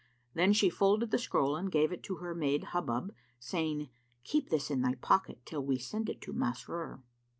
[0.33, 3.89] Then she folded the scroll and gave it to her maid Hubub, saying,
[4.23, 7.03] "Keep this in thy pocket, till we send it to Masrur."